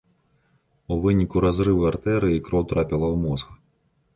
У 0.95 0.95
выніку 1.03 1.37
разрыву 1.45 1.83
артэрыі 1.91 2.43
кроў 2.49 2.67
трапіла 2.73 3.07
ў 3.15 3.25
мозг. 3.29 3.47